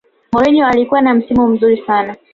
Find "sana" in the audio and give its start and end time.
1.87-2.15